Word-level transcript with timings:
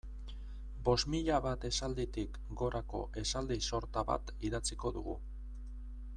Bost 0.87 1.09
mila 1.15 1.35
bat 1.47 1.67
esalditik 1.69 2.39
gorako 2.63 3.03
esaldi 3.25 3.59
sorta 3.69 4.05
bat 4.11 4.33
idatziko 4.51 4.95
dugu. 4.99 5.17